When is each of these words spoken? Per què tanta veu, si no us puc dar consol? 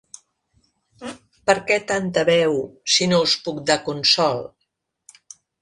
Per 1.49 1.55
què 1.67 1.77
tanta 1.93 2.25
veu, 2.31 2.57
si 2.97 3.09
no 3.15 3.23
us 3.29 3.39
puc 3.47 3.63
dar 3.71 3.81
consol? 3.91 4.47